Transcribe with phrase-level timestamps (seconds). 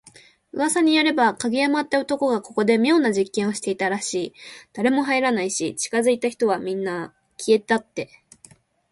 [0.51, 4.33] 噂によれば、影山って男がここで妙な実験をしてたらしい。
[4.73, 7.13] 誰も入らないし、近づいた人はみんな…
[7.37, 8.09] 消えたって。